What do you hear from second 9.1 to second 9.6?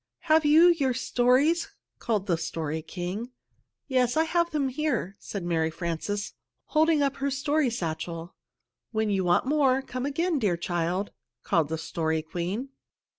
you want